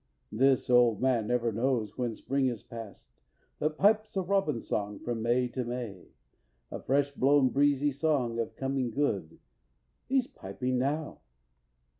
[0.31, 3.05] This old man never knows when spring is past,
[3.59, 6.07] But pipes a robin song from May to May,
[6.71, 9.37] A fresh blown breezy song of coming good
[10.07, 11.19] He's piping now!"